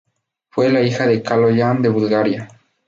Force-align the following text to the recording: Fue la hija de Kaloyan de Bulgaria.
Fue 0.49 0.71
la 0.71 0.81
hija 0.81 1.05
de 1.05 1.21
Kaloyan 1.21 1.83
de 1.83 1.89
Bulgaria. 1.89 2.47